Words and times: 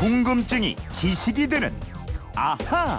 궁금증이 0.00 0.76
지식이 0.92 1.46
되는 1.46 1.74
아하. 2.34 2.98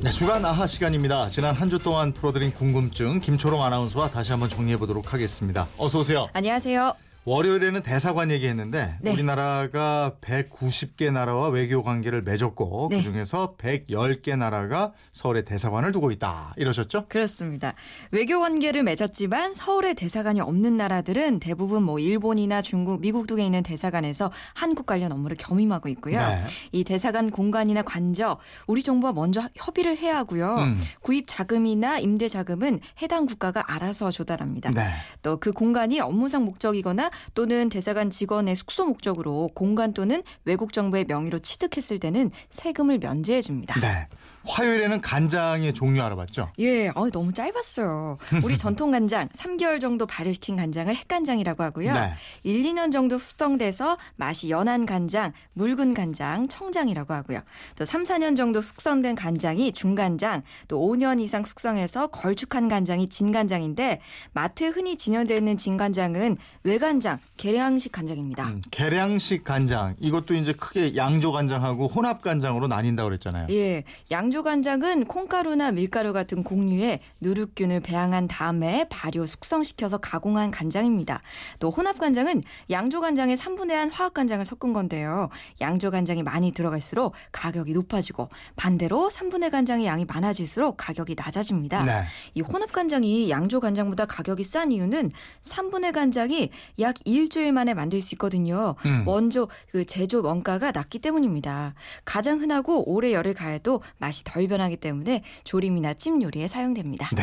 네, 0.00 0.10
주간 0.10 0.44
아하 0.44 0.64
시간입니다. 0.64 1.28
지난 1.28 1.56
한 1.56 1.68
주 1.68 1.80
동안 1.80 2.12
풀어드린 2.12 2.52
궁금증 2.52 3.18
김초롱 3.18 3.64
아나운서와 3.64 4.10
다시 4.10 4.30
한번 4.30 4.48
정리해 4.48 4.76
보도록 4.76 5.12
하겠습니다. 5.12 5.66
어서 5.76 5.98
오세요. 5.98 6.28
안녕하세요. 6.34 6.94
월요일에는 7.26 7.82
대사관 7.82 8.30
얘기했는데 8.30 8.98
네. 9.00 9.10
우리나라가 9.10 10.14
190개 10.20 11.12
나라와 11.12 11.48
외교 11.48 11.82
관계를 11.82 12.22
맺었고 12.22 12.86
네. 12.92 12.98
그중에서 12.98 13.56
110개 13.56 14.38
나라가 14.38 14.92
서울에 15.10 15.42
대사관을 15.42 15.90
두고 15.90 16.12
있다. 16.12 16.54
이러셨죠? 16.56 17.06
그렇습니다. 17.08 17.74
외교 18.12 18.38
관계를 18.38 18.84
맺었지만 18.84 19.54
서울에 19.54 19.94
대사관이 19.94 20.40
없는 20.40 20.76
나라들은 20.76 21.40
대부분 21.40 21.82
뭐 21.82 21.98
일본이나 21.98 22.62
중국, 22.62 23.00
미국 23.00 23.26
등에 23.26 23.44
있는 23.44 23.64
대사관에서 23.64 24.30
한국 24.54 24.86
관련 24.86 25.10
업무를 25.10 25.36
겸임하고 25.36 25.88
있고요. 25.88 26.18
네. 26.18 26.46
이 26.70 26.84
대사관 26.84 27.32
공간이나 27.32 27.82
관저 27.82 28.38
우리 28.68 28.84
정부와 28.84 29.12
먼저 29.12 29.42
협의를 29.56 29.96
해야 29.96 30.16
하고요. 30.16 30.58
음. 30.58 30.80
구입 31.00 31.24
자금이나 31.26 31.98
임대 31.98 32.28
자금은 32.28 32.78
해당 33.02 33.26
국가가 33.26 33.64
알아서 33.66 34.12
조달합니다. 34.12 34.70
네. 34.70 34.86
또그 35.22 35.50
공간이 35.50 35.98
업무상 35.98 36.44
목적이거나 36.44 37.10
또는 37.34 37.68
대사관 37.68 38.10
직원의 38.10 38.56
숙소 38.56 38.86
목적으로 38.86 39.50
공간 39.54 39.92
또는 39.92 40.22
외국 40.44 40.72
정부의 40.72 41.04
명의로 41.06 41.38
취득했을 41.38 41.98
때는 41.98 42.30
세금을 42.50 42.98
면제해 42.98 43.40
줍니다. 43.40 43.78
네. 43.80 44.08
화요일에는 44.46 45.00
간장의 45.00 45.72
종류 45.74 46.02
알아봤죠? 46.02 46.52
예, 46.58 46.88
어, 46.88 47.08
너무 47.10 47.32
짧았어요. 47.32 48.18
우리 48.42 48.56
전통 48.56 48.90
간장 48.90 49.28
3개월 49.28 49.80
정도 49.80 50.06
발효시킨 50.06 50.56
간장을 50.56 50.94
핵간장이라고 50.94 51.62
하고요. 51.62 51.92
네. 51.92 52.12
1, 52.44 52.62
2년 52.62 52.92
정도 52.92 53.18
숙성돼서 53.18 53.96
맛이 54.16 54.50
연한 54.50 54.86
간장, 54.86 55.32
묽은 55.54 55.94
간장, 55.94 56.48
청장이라고 56.48 57.12
하고요. 57.12 57.40
또 57.76 57.84
3, 57.84 58.04
4년 58.04 58.36
정도 58.36 58.60
숙성된 58.60 59.14
간장이 59.14 59.72
중간장, 59.72 60.42
또 60.68 60.80
5년 60.80 61.20
이상 61.20 61.42
숙성해서 61.44 62.08
걸쭉한 62.08 62.68
간장이 62.68 63.08
진간장인데 63.08 64.00
마트에 64.32 64.68
흔히 64.68 64.96
진열되어 64.96 65.36
있는 65.36 65.56
진간장은 65.56 66.36
외간장, 66.62 67.18
계량식 67.36 67.92
간장입니다. 67.92 68.44
음, 68.44 68.62
계량식 68.70 69.44
간장 69.44 69.96
이것도 70.00 70.34
이제 70.34 70.52
크게 70.52 70.96
양조 70.96 71.32
간장하고 71.32 71.88
혼합 71.88 72.22
간장으로 72.22 72.68
나뉜다고 72.68 73.08
그랬잖아요. 73.08 73.46
예, 73.50 73.84
양조 74.10 74.35
간장은 74.42 75.06
콩가루나 75.06 75.72
밀가루 75.72 76.12
같은 76.12 76.42
곡류에 76.42 77.00
누룩균을 77.20 77.80
배양한 77.80 78.28
다음에 78.28 78.86
발효 78.88 79.26
숙성시켜서 79.26 79.98
가공한 79.98 80.50
간장입니다. 80.50 81.20
또 81.58 81.70
혼합 81.70 81.98
간장은 81.98 82.42
양조 82.70 83.00
간장에 83.00 83.34
3분의 83.34 83.86
1 83.86 83.90
화학 83.90 84.14
간장을 84.14 84.44
섞은 84.44 84.72
건데요. 84.72 85.28
양조 85.60 85.90
간장이 85.90 86.22
많이 86.22 86.52
들어갈수록 86.52 87.14
가격이 87.32 87.72
높아지고 87.72 88.28
반대로 88.56 89.08
3분의 89.08 89.50
간장의 89.50 89.86
양이 89.86 90.04
많아질수록 90.04 90.76
가격이 90.76 91.14
낮아집니다. 91.16 91.84
네. 91.84 92.02
이 92.34 92.40
혼합 92.40 92.72
간장이 92.72 93.30
양조 93.30 93.60
간장보다 93.60 94.06
가격이 94.06 94.44
싼 94.44 94.72
이유는 94.72 95.10
3분의 95.42 95.92
간장이 95.92 96.50
약 96.80 96.96
일주일 97.04 97.52
만에 97.52 97.74
만들 97.74 98.02
수 98.02 98.14
있거든요. 98.14 98.74
음. 98.84 99.04
원조 99.06 99.48
그 99.70 99.84
제조 99.84 100.22
원가가 100.22 100.72
낮기 100.72 100.98
때문입니다. 100.98 101.74
가장 102.04 102.40
흔하고 102.40 102.88
오래 102.90 103.12
열을 103.12 103.34
가해도 103.34 103.82
맛이 103.98 104.24
덜 104.26 104.46
변하기 104.48 104.76
때문에 104.76 105.22
조림이나 105.44 105.94
찜 105.94 106.20
요리에 106.20 106.48
사용됩니다. 106.48 107.08
네. 107.16 107.22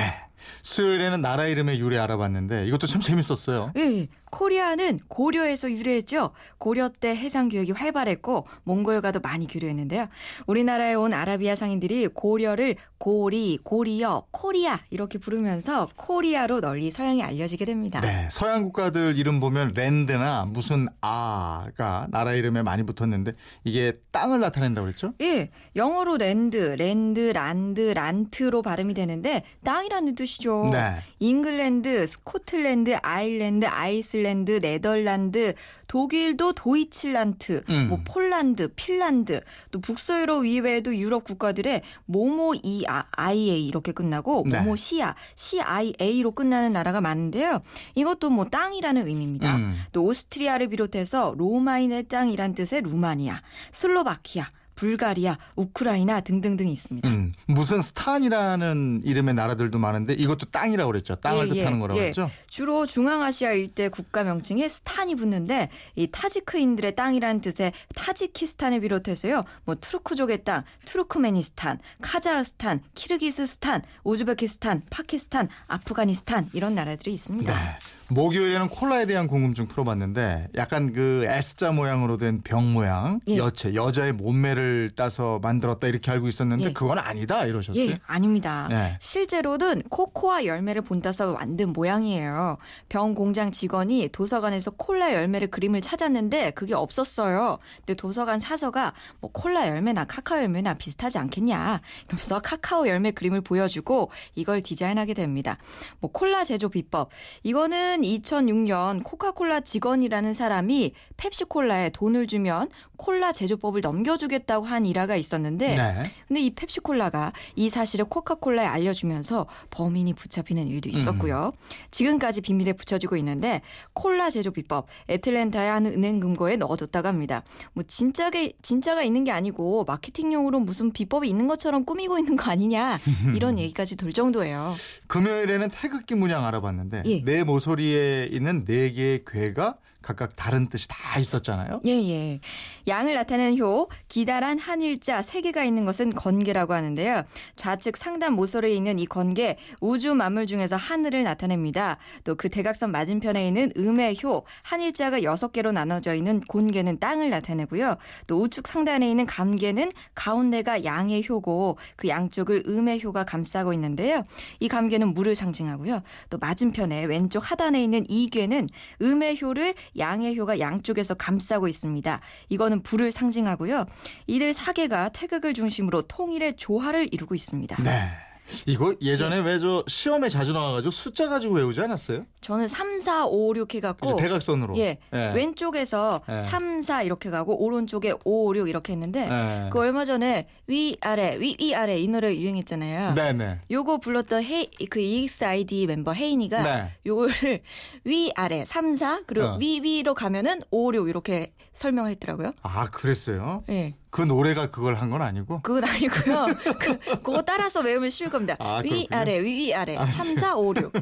수요일에는 0.64 1.22
나라 1.22 1.48
이름의 1.48 1.80
유래 1.80 1.98
알아봤는데 1.98 2.68
이것도 2.68 2.88
참 2.88 3.02
재밌었어요. 3.02 3.74
예, 3.78 4.08
코리아는 4.34 5.00
고려에서 5.08 5.72
유래했죠. 5.72 6.32
고려 6.58 6.90
때 6.90 7.16
해상 7.16 7.50
교역이 7.50 7.72
활발했고 7.72 8.46
몽골과도 8.64 9.20
많이 9.20 9.48
교류했는데요. 9.48 10.08
우리나라에 10.48 10.96
온 10.96 11.14
아라비아 11.14 11.56
상인들이 11.56 12.08
고려를 12.08 12.76
고리, 12.98 13.60
고리여, 13.64 14.28
코리아 14.32 14.80
이렇게 14.90 15.20
부르면서 15.20 15.90
코리아로 15.96 16.62
널리 16.62 16.90
서양에 16.90 17.22
알려지게 17.22 17.66
됩니다. 17.66 18.02
네, 18.02 18.28
서양 18.32 18.64
국가들 18.64 19.18
이름 19.18 19.40
보면 19.40 19.74
land나 19.76 20.46
무슨 20.46 20.88
아가 21.02 22.08
나라 22.10 22.34
이름에 22.34 22.64
많이 22.64 22.84
붙었는데 22.84 23.34
이게 23.66 23.94
땅을 24.12 24.40
나타낸다고 24.40 24.86
그랬죠? 24.86 25.14
예, 25.22 25.52
영어로 25.76 26.18
land, 26.18 26.58
land, 26.58 27.20
란드, 27.20 27.82
란트로 27.94 28.62
발음이 28.64 28.94
되는데 28.94 29.44
땅이라는 29.64 30.16
뜻이 30.16 30.33
죠. 30.40 30.70
네. 30.72 30.96
잉글랜드, 31.20 32.06
스코틀랜드, 32.08 32.98
아일랜드, 33.02 33.66
아이슬랜드, 33.66 34.60
네덜란드, 34.60 35.54
독일도 35.88 36.54
도이칠란트, 36.54 37.64
음. 37.70 37.88
뭐 37.90 38.00
폴란드, 38.04 38.74
핀란드, 38.76 39.42
또 39.72 39.80
북서유럽 39.80 40.46
이외에도 40.46 40.96
유럽 40.96 41.24
국가들의 41.24 41.82
모모 42.06 42.56
이 42.64 42.86
아, 42.88 43.32
이렇게 43.34 43.92
끝나고 43.92 44.46
네. 44.48 44.60
모모 44.60 44.76
시아, 44.76 45.16
CIA로 45.36 46.32
끝나는 46.32 46.72
나라가 46.72 47.02
많은데요. 47.02 47.62
이것도 47.96 48.30
뭐 48.30 48.46
땅이라는 48.46 49.08
의미입니다. 49.08 49.56
음. 49.56 49.76
또 49.92 50.04
오스트리아를 50.06 50.70
비롯해서 50.70 51.36
로마인의 51.38 52.04
땅이란 52.06 52.56
뜻의 52.56 52.82
루마니아, 52.82 53.42
슬로바키아, 53.72 54.48
불가리아, 54.76 55.38
우크라이나 55.56 56.22
등등등이 56.22 56.72
있습니다. 56.72 57.08
음, 57.08 57.34
무슨 57.48 57.82
스탄이라는 57.82 59.02
이름의 59.04 59.34
나라들도 59.34 59.78
많은데 59.80 60.14
이것도 60.14 60.48
땅이라고 60.52 60.92
그랬죠. 60.92 61.16
땅을 61.16 61.50
예, 61.50 61.54
뜻하는 61.54 61.78
예, 61.78 61.82
거라고 61.82 62.00
예. 62.00 62.04
그랬죠. 62.06 62.30
주로 62.48 62.86
중앙아시아 62.86 63.52
일대 63.54 63.90
국가 63.90 64.24
명칭에 64.24 64.68
스탄이 64.68 65.16
붙는데 65.16 65.70
이 65.96 66.08
타지크인들의 66.12 66.96
땅이라는 66.96 67.42
뜻의 67.42 67.72
타지키스탄을 67.96 68.82
비롯해서요. 68.82 69.42
뭐 69.66 69.76
투르크족의 69.76 70.44
땅, 70.44 70.64
투르크메니스탄, 70.86 71.80
카자흐스탄, 72.02 72.82
키르기스스탄, 72.96 73.82
우즈베키스탄, 74.04 74.82
파키스탄, 74.90 75.50
아프가니스탄 75.68 76.50
이런 76.54 76.76
나라들이 76.76 77.14
있습니다. 77.14 77.54
네. 77.54 77.78
목요일에는 78.10 78.70
콜라에 78.70 79.06
대한 79.08 79.28
궁금증 79.28 79.68
풀어봤는데 79.68 80.50
약간 80.56 80.94
그 80.94 81.26
S자 81.28 81.72
모양으로 81.72 82.18
된 82.18 82.42
병 82.44 82.74
모양 82.74 83.20
예. 83.28 83.38
여체 83.38 83.74
여자의 83.74 84.12
몸매를 84.12 84.63
따서 84.96 85.40
만들었다 85.40 85.88
이렇게 85.88 86.12
알고 86.12 86.28
있었는데 86.28 86.66
예. 86.66 86.74
그건 86.74 87.00
아니다 87.00 87.46
이러셨어요. 87.46 87.84
예, 87.84 87.98
아닙니다. 88.06 88.68
네. 88.70 88.98
실제로는 89.00 89.84
코코아 89.90 90.46
열매를 90.46 90.82
본따서 90.82 91.34
만든 91.34 91.74
모양이에요. 91.74 92.58
병 92.90 93.16
공장 93.16 93.52
직원이 93.52 94.10
도서관에서 94.12 94.72
콜라 94.72 95.14
열매를 95.14 95.50
그림을 95.50 95.82
찾았는데 95.82 96.52
그게 96.52 96.74
없었어요. 96.74 97.58
근데 97.78 97.94
도서관 97.94 98.40
사서가 98.40 98.94
뭐 99.20 99.32
콜라 99.32 99.68
열매나 99.68 100.06
카카오 100.06 100.40
열매나 100.40 100.76
비슷하지 100.76 101.18
않겠냐. 101.18 101.82
이러면서 102.08 102.40
카카오 102.40 102.88
열매 102.88 103.12
그림을 103.12 103.42
보여주고 103.42 104.12
이걸 104.36 104.62
디자인하게 104.62 105.14
됩니다. 105.14 105.58
뭐 106.00 106.12
콜라 106.12 106.44
제조 106.44 106.70
비법. 106.70 107.10
이거는 107.44 108.02
2006년 108.02 109.04
코카콜라 109.04 109.62
직원이라는 109.62 110.34
사람이 110.34 110.94
펩시콜라에 111.18 111.90
돈을 111.90 112.28
주면 112.28 112.70
콜라 112.98 113.32
제조법을 113.32 113.82
넘겨주겠다 113.82 114.53
고 114.60 114.64
한 114.74 114.86
일화가 114.86 115.16
있었는데 115.16 115.76
네. 115.76 116.12
근데 116.28 116.42
이 116.42 116.50
펩시콜라가 116.52 117.32
이 117.56 117.70
사실을 117.70 118.06
코카콜라에 118.06 118.66
알려주면서 118.66 119.46
범인이 119.70 120.14
붙잡히는 120.14 120.68
일도 120.68 120.90
있었고요. 120.90 121.52
지금까지 121.92 122.42
비밀에 122.42 122.74
붙여지고 122.74 123.18
있는데 123.18 123.62
콜라 123.94 124.30
제조 124.30 124.52
비법 124.52 124.88
애틀랜타의 125.10 125.70
한 125.70 125.86
은행 125.86 126.20
금고에 126.20 126.56
넣어뒀다고 126.56 127.08
합니다. 127.08 127.44
뭐 127.74 127.84
진짜게 127.86 128.54
진짜가 128.62 129.04
있는 129.04 129.24
게 129.24 129.32
아니고 129.32 129.84
마케팅용으로 129.86 130.60
무슨 130.60 130.92
비법이 130.92 131.28
있는 131.30 131.48
것처럼 131.48 131.86
꾸미고 131.86 132.18
있는 132.18 132.36
거 132.36 132.50
아니냐 132.50 133.00
이런 133.36 133.58
얘기까지 133.60 133.96
돌 133.96 134.14
정도예요. 134.14 134.74
금요일에는 135.08 135.70
태극기 135.70 136.16
문양 136.16 136.46
알아봤는데 136.46 137.04
예. 137.06 137.24
내 137.24 137.44
모서리에 137.44 138.30
있는 138.32 138.66
네 138.66 138.92
개의 138.92 139.24
괴가 139.28 139.76
각각 140.04 140.36
다른 140.36 140.70
뜻이 140.70 140.88
다 140.88 141.20
있었잖아요. 141.20 141.82
예, 141.88 141.92
예. 141.92 142.40
양을 142.88 143.16
나타내는 143.16 143.58
효, 143.58 143.88
기다란 144.10 144.60
한일자 144.60 145.24
세 145.24 145.42
개가 145.42 145.64
있는 145.64 145.86
것은 145.86 146.12
건개라고 146.12 146.76
하는데요. 146.76 147.24
좌측 147.56 147.98
상단 147.98 148.34
모서리에 148.34 148.76
있는 148.76 149.00
이 149.00 149.08
건개, 149.08 149.58
우주 149.80 150.14
만물 150.14 150.46
중에서 150.46 150.76
하늘을 150.76 151.24
나타냅니다. 151.24 151.98
또 152.24 152.36
그 152.44 152.50
대각선 152.50 152.92
맞은편에 152.92 153.48
있는 153.48 153.72
음의 153.78 154.18
효, 154.22 154.44
한일자가 154.64 155.24
여섯 155.24 155.54
개로 155.54 155.72
나눠져 155.72 156.14
있는 156.14 156.42
곤개는 156.42 157.00
땅을 157.00 157.30
나타내고요. 157.30 157.96
또 158.28 158.42
우측 158.42 158.68
상단에 158.68 159.10
있는 159.10 159.26
감개는 159.26 159.94
가운데가 160.14 160.84
양의 160.84 161.24
효고 161.30 161.78
그 161.96 162.10
양쪽을 162.10 162.64
음의 162.68 163.02
효가 163.02 163.24
감싸고 163.24 163.72
있는데요. 163.72 164.24
이 164.60 164.68
감개는 164.68 165.14
물을 165.14 165.36
상징하고요. 165.36 166.02
또 166.30 166.38
맞은편에 166.38 167.06
왼쪽 167.06 167.50
하단에 167.50 167.82
있는 167.82 168.06
이괴는 168.10 168.68
음의 169.02 169.42
효를 169.42 169.74
양의 169.98 170.38
효가 170.38 170.60
양쪽에서 170.60 171.14
감싸고 171.14 171.68
있습니다. 171.68 172.20
이거는 172.50 172.82
불을 172.82 173.12
상징하고요. 173.12 173.86
이들 174.28 174.54
사계가 174.54 175.10
태극을 175.10 175.54
중심으로 175.54 176.04
통일의 176.04 176.56
조화를 176.58 177.10
이루고 177.12 177.36
있습니다. 177.36 177.84
네. 177.84 178.33
이거 178.68 178.94
예전에 179.02 179.40
왜저 179.40 179.84
시험에 179.88 180.30
자주 180.30 180.52
나와가지고 180.54 180.92
숫자 180.92 181.28
가지고 181.30 181.56
외우지 181.56 181.80
않았어요? 181.82 182.26
저는 182.42 182.68
3, 182.68 183.00
4, 183.00 183.26
5, 183.28 183.54
6 183.56 183.74
해갖고 183.76 184.16
대각선으로. 184.18 184.78
예, 184.78 184.98
예. 185.14 185.32
왼쪽에서 185.34 186.22
예. 186.30 186.38
3, 186.38 186.82
4 186.82 187.04
이렇게 187.04 187.30
가고 187.30 187.64
오른쪽에 187.64 188.14
5, 188.26 188.56
6 188.56 188.68
이렇게 188.68 188.94
했는데 188.94 189.28
예. 189.30 189.70
그 189.72 189.80
얼마 189.80 190.06
전에 190.06 190.48
위 190.68 190.98
아래 191.02 191.38
위 191.40 191.56
위 191.60 191.74
아래 191.74 191.98
이 192.00 192.08
노래 192.08 192.36
유행했잖아요. 192.36 193.16
네네. 193.16 193.62
요거 193.72 193.98
불렀던 194.00 194.44
헤이 194.44 194.68
그 194.90 195.00
EXID 195.00 195.88
멤버 195.88 196.14
혜인이가 196.14 196.62
네. 196.64 196.92
요거를 197.06 197.62
위 198.06 198.32
아래 198.36 198.66
3, 198.66 198.94
4 198.96 199.22
그리고 199.26 199.48
어. 199.48 199.58
위 199.58 199.80
위로 199.82 200.14
가면은 200.14 200.60
5, 200.72 200.94
6 200.94 201.08
이렇게 201.08 201.54
설명했더라고요. 201.74 202.52
아 202.62 202.90
그랬어요? 202.90 203.64
예. 203.70 203.96
그 204.14 204.22
노래가 204.22 204.68
그걸 204.68 204.94
한 204.96 205.10
건 205.10 205.22
아니고? 205.24 205.62
그건 205.64 205.84
아니고요. 205.86 206.46
그, 206.80 207.00
그거 207.00 207.42
따라서 207.42 207.82
외우면 207.82 208.10
쉬울 208.12 208.30
겁니다. 208.30 208.56
아, 208.60 208.82
위. 208.84 209.08
아래 209.10 209.40
위 209.42 209.54
위 209.58 209.74
아래 209.74 209.96
알았어요. 209.98 210.24
3, 210.36 210.38
4, 210.38 210.56
5, 210.56 210.74
6. 210.76 210.94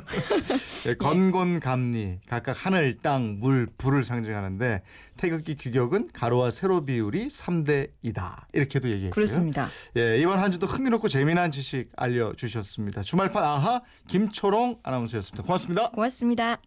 예, 0.87 0.95
건곤감리 0.95 2.19
각각 2.27 2.65
하늘, 2.65 2.97
땅, 3.01 3.37
물, 3.39 3.67
불을 3.77 4.03
상징하는데 4.05 4.81
태극기 5.17 5.55
규격은 5.55 6.09
가로와 6.13 6.51
세로 6.51 6.85
비율이 6.85 7.27
3대 7.27 7.89
2다. 8.05 8.43
이렇게도 8.53 8.87
얘기했고요. 8.87 9.11
그렇습니다. 9.11 9.67
예, 9.97 10.17
이번 10.19 10.39
한 10.39 10.51
주도 10.51 10.65
흥미롭고 10.65 11.09
재미난 11.09 11.51
지식 11.51 11.89
알려 11.97 12.33
주셨습니다. 12.33 13.01
주말판 13.01 13.43
아하 13.43 13.81
김초롱 14.07 14.79
아나운서였습니다. 14.83 15.43
고맙습니다. 15.43 15.89
고맙습니다. 15.91 16.57